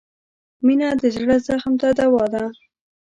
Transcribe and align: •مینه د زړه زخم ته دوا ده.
•مینه 0.65 0.87
د 1.01 1.03
زړه 1.15 1.35
زخم 1.47 1.73
ته 1.81 1.87
دوا 1.99 2.25
ده. 2.33 2.43